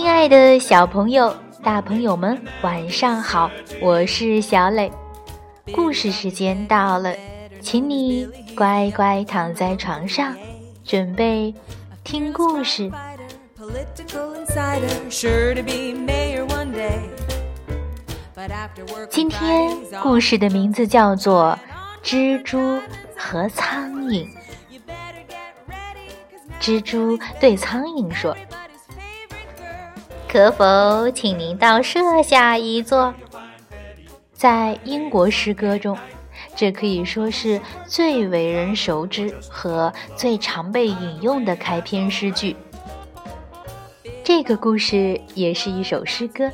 [0.00, 3.50] 亲爱的小朋友、大朋友们，晚上好！
[3.82, 4.90] 我是小磊，
[5.74, 7.14] 故事时间到了，
[7.60, 8.26] 请你
[8.56, 10.34] 乖乖躺在床上，
[10.86, 11.54] 准备
[12.02, 12.90] 听故事。
[19.10, 19.70] 今天
[20.02, 21.58] 故事的名字叫做
[22.08, 22.80] 《蜘蛛
[23.14, 24.26] 和苍蝇》。
[26.58, 28.34] 蜘蛛对苍蝇说
[30.30, 33.12] ：“可否请您到舍下一坐？”
[34.32, 35.98] 在英国诗歌中，
[36.54, 42.54] 这可以说是最为人熟知和最常被引用的开篇诗句。
[44.22, 46.48] 这个故事也是一首诗歌。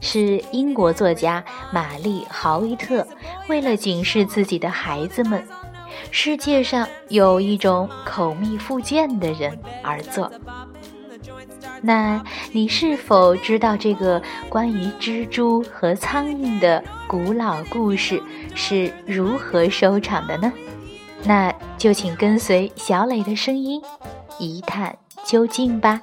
[0.00, 3.06] 是英国作家玛丽·豪维特
[3.48, 5.42] 为了警示自己的孩子们，
[6.10, 10.30] 世界上有一种口蜜腹剑的人而作。
[11.86, 18.22] 那你是否知道这个关于蜘蛛和苍蝇的古老故事
[18.54, 20.50] 是如何收场的呢？
[21.24, 23.82] 那就请跟随小磊的声音
[24.38, 26.00] 一探究竟吧。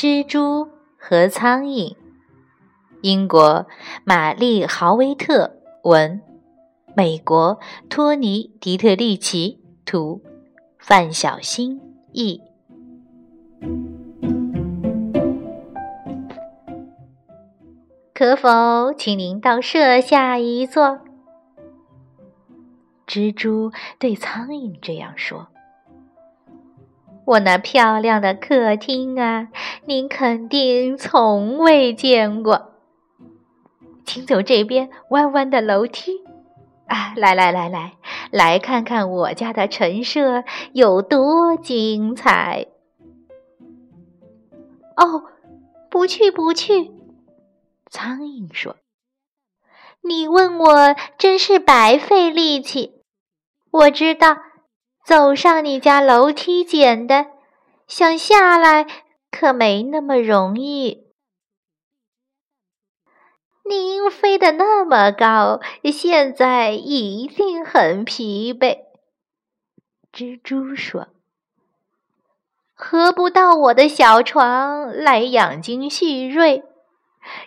[0.00, 1.94] 蜘蛛和苍蝇，
[3.02, 3.66] 英国
[4.02, 6.22] 玛丽·豪维特文，
[6.96, 10.22] 美国托尼·迪特利奇图，
[10.78, 11.78] 范小新
[12.14, 12.40] 译。
[18.14, 21.00] 可否请您到舍下一坐？
[23.06, 25.48] 蜘蛛对苍蝇这样说。
[27.26, 29.48] 我那漂亮的客厅啊，
[29.84, 32.72] 您肯定从未见过。
[34.04, 36.22] 请走这边弯弯的楼梯，
[36.86, 37.92] 啊，来来来来，
[38.32, 40.42] 来看看我家的陈设
[40.72, 42.66] 有多精彩。
[44.96, 45.24] 哦，
[45.88, 46.90] 不去不去，
[47.88, 48.76] 苍蝇说
[50.02, 53.02] ：“你问我真是白费力气。
[53.70, 54.38] 我知道。”
[55.10, 57.32] 走上你家楼梯简单，
[57.88, 58.86] 想下来
[59.28, 61.08] 可没那么容易。
[63.64, 65.58] 您飞得那么高，
[65.92, 68.82] 现在一定很疲惫。
[70.12, 71.08] 蜘蛛说
[72.76, 76.62] ：“合不到我的小床来养精蓄锐？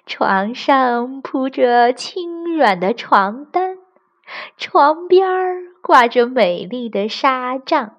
[0.06, 3.78] 床上铺着轻软的床单，
[4.58, 7.98] 床边儿。”挂着美丽的纱帐，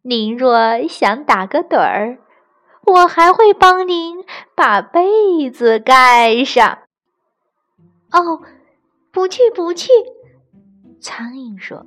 [0.00, 2.18] 您若想打个盹儿，
[2.86, 6.78] 我还会帮您把被子盖上。
[8.10, 8.40] 哦，
[9.12, 9.90] 不去不去，
[10.98, 11.84] 苍蝇说：“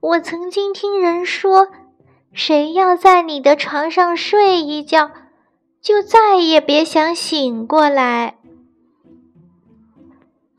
[0.00, 1.68] 我曾经听人说，
[2.32, 5.10] 谁要在你的床上睡一觉，
[5.82, 8.38] 就再也别想醒过来。”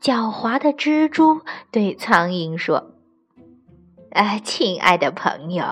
[0.00, 1.40] 狡猾的蜘蛛
[1.72, 2.92] 对苍蝇说。
[4.10, 5.64] 呃，亲爱的朋友，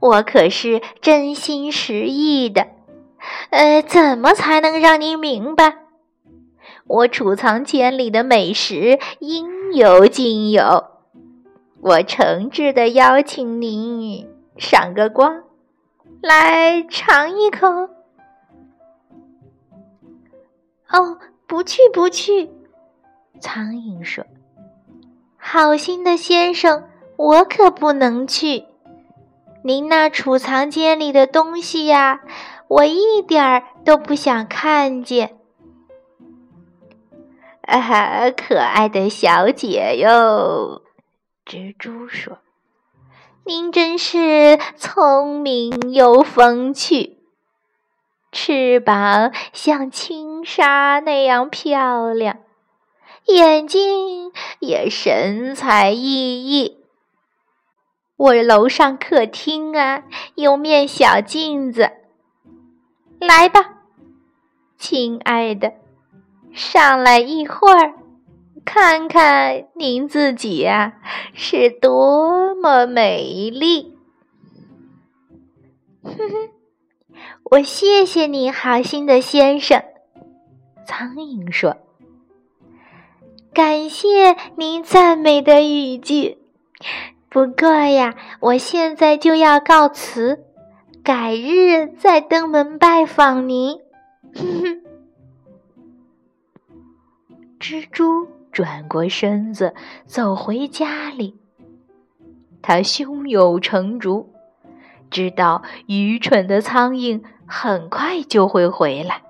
[0.00, 2.66] 我可是真心实意的。
[3.50, 5.78] 呃，怎么才能让您明白？
[6.86, 10.84] 我储藏间里的美食应有尽有。
[11.80, 15.42] 我诚挚的邀请您赏个光，
[16.20, 17.68] 来尝一口。
[20.88, 22.50] 哦，不去不去，
[23.40, 24.24] 苍蝇说
[25.36, 26.87] ：“好心的先生。”
[27.18, 28.66] 我可不能去，
[29.64, 32.20] 您那储藏间里的东西呀，
[32.68, 35.36] 我一点儿都不想看见。
[37.62, 40.82] 啊，可爱的小姐哟，
[41.44, 42.38] 蜘蛛说
[43.44, 47.18] ：“您真是聪明又风趣，
[48.30, 52.38] 翅膀像轻纱那样漂亮，
[53.26, 54.30] 眼睛
[54.60, 56.77] 也神采奕奕。”
[58.18, 60.02] 我楼上客厅啊，
[60.34, 61.88] 有面小镜子。
[63.20, 63.78] 来吧，
[64.76, 65.74] 亲爱的，
[66.52, 67.94] 上来一会儿，
[68.64, 70.94] 看看您自己呀，
[71.32, 73.96] 是多么美丽。
[76.02, 76.50] 哼哼，
[77.44, 79.80] 我谢谢你好心的先生。
[80.84, 81.76] 苍蝇说
[83.54, 86.38] ：“感谢您赞美的语句，
[87.30, 90.44] 不过呀，我现在就要告辞，
[91.02, 93.78] 改日再登门拜访您。”
[94.34, 94.82] 哼哼
[97.60, 99.74] 蜘蛛转过身子，
[100.06, 101.36] 走回家里。
[102.62, 104.32] 他胸有成竹，
[105.10, 109.22] 知道愚蠢的苍蝇很快就会回来。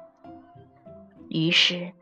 [1.29, 1.93] 于是，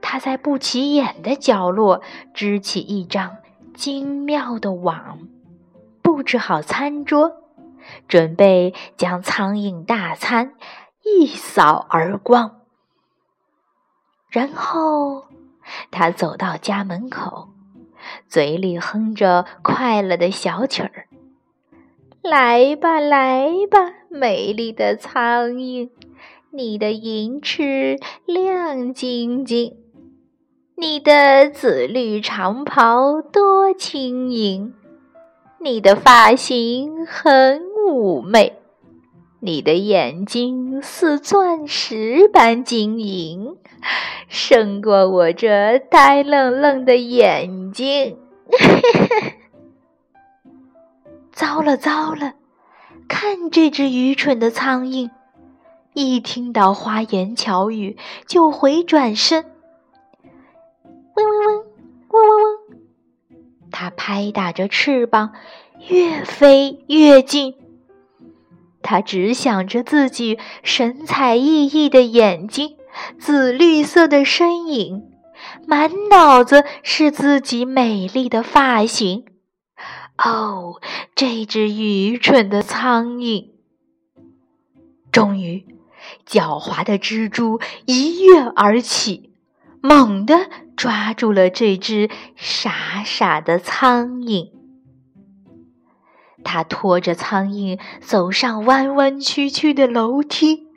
[0.00, 2.00] 他在不起眼的角落
[2.32, 3.36] 支起一张
[3.74, 5.18] 精妙的网，
[6.12, 7.38] 布置好餐桌，
[8.06, 10.52] 准备将苍蝇大餐
[11.02, 12.60] 一扫而光。
[14.28, 15.24] 然后，
[15.90, 17.48] 他走到家门口。
[18.28, 21.06] 嘴里哼着快乐的小曲儿，
[22.20, 23.78] 来吧，来吧，
[24.10, 25.88] 美丽的苍蝇，
[26.50, 29.78] 你的银翅亮晶晶，
[30.76, 34.74] 你的紫绿长袍多轻盈，
[35.62, 38.54] 你的发型很妩媚，
[39.38, 43.56] 你的眼睛似钻石般晶莹。
[44.26, 48.16] 胜过我这呆愣愣的眼睛！
[51.32, 52.34] 糟了糟了，
[53.06, 55.10] 看这只愚蠢的苍蝇，
[55.94, 59.44] 一听到花言巧语就回转身，
[61.14, 61.64] 嗡嗡嗡，
[63.82, 65.32] 它拍打着翅膀，
[65.88, 67.56] 越飞越近。
[68.80, 72.76] 它只想着自己神采奕奕的眼睛。
[73.18, 75.10] 紫绿色的身影，
[75.66, 79.24] 满脑子是自己美丽的发型。
[80.16, 80.80] 哦，
[81.16, 83.48] 这只愚蠢的苍蝇！
[85.10, 85.66] 终于，
[86.24, 89.31] 狡猾的蜘蛛一跃而起，
[89.82, 94.50] 猛地抓住了这只傻傻的苍蝇。
[96.44, 100.68] 他拖着苍蝇走上弯弯曲曲的楼梯。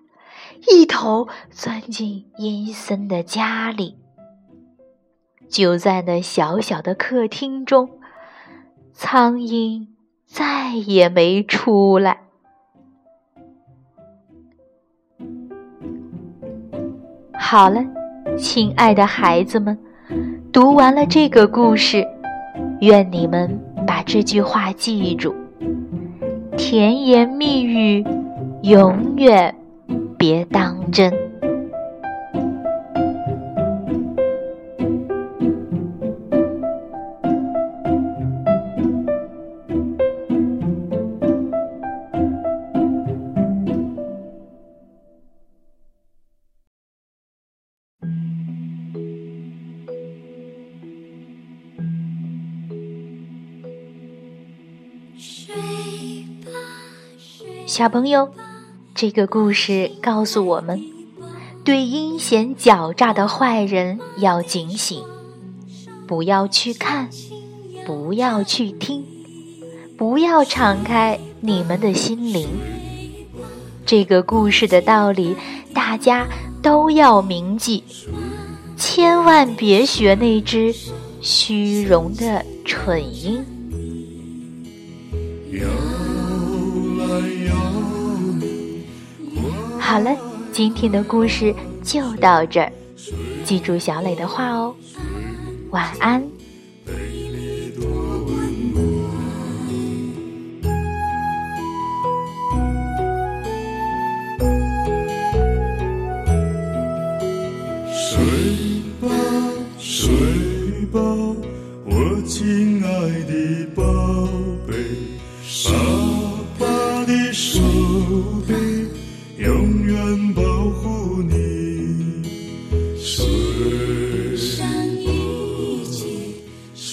[0.68, 3.98] 一头钻进阴森的家里，
[5.48, 8.00] 就在那小小的客厅中，
[8.92, 9.88] 苍蝇
[10.26, 12.22] 再也没出来。
[17.34, 17.86] 好了，
[18.38, 19.78] 亲爱的孩子们，
[20.52, 22.06] 读完了这个故事，
[22.82, 25.34] 愿你们把这句话记住：
[26.58, 28.06] 甜言蜜语
[28.64, 29.54] 永远。
[30.18, 31.14] 别当真。
[57.66, 58.30] 小朋友。
[58.98, 60.82] 这个故事告诉我们，
[61.66, 65.04] 对阴险狡诈的坏人要警醒，
[66.08, 67.10] 不要去看，
[67.86, 69.04] 不要去听，
[69.98, 72.48] 不要敞开你们的心灵。
[73.86, 75.36] 这个故事的道理，
[75.74, 76.26] 大家
[76.62, 77.84] 都要铭记，
[78.78, 80.74] 千万别学那只
[81.20, 83.46] 虚荣的蠢鹰。
[89.86, 90.18] 好了，
[90.52, 92.72] 今天的故事就到这儿。
[93.44, 94.76] 记住小磊的话哦，
[95.70, 96.28] 晚安。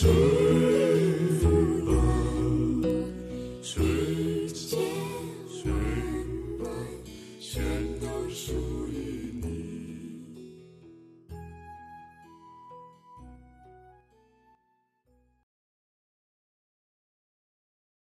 [0.02, 0.31] soon.